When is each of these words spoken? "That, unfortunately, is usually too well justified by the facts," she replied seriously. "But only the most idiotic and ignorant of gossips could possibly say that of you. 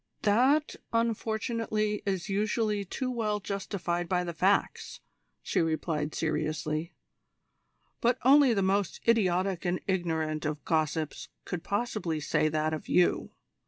"That, 0.23 0.77
unfortunately, 0.91 2.01
is 2.07 2.27
usually 2.27 2.83
too 2.83 3.11
well 3.11 3.39
justified 3.39 4.09
by 4.09 4.23
the 4.23 4.33
facts," 4.33 4.99
she 5.43 5.61
replied 5.61 6.15
seriously. 6.15 6.95
"But 7.99 8.17
only 8.23 8.55
the 8.55 8.63
most 8.63 8.99
idiotic 9.07 9.63
and 9.63 9.79
ignorant 9.87 10.43
of 10.43 10.65
gossips 10.65 11.27
could 11.45 11.63
possibly 11.63 12.19
say 12.19 12.49
that 12.49 12.73
of 12.73 12.89
you. 12.89 13.29